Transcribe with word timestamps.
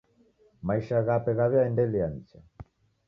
Maisha 0.69 0.97
ghape 1.07 1.31
ghaw'iaendelia 1.37 2.07
nicha. 2.11 2.39